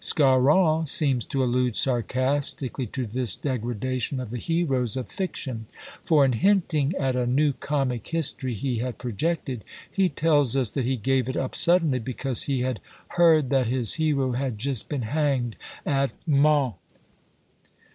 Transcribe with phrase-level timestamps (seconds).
[0.03, 5.67] Scarron seems to allude sarcastically to this degradation of the heroes of Fiction:
[6.03, 10.85] for in hinting at a new comic history he had projected, he tells us that
[10.85, 12.79] he gave it up suddenly because he had
[13.09, 16.73] "heard that his hero had just been hanged at Mans."